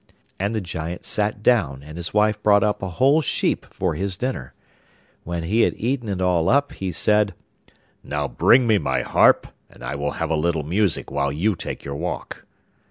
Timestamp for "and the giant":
0.39-1.05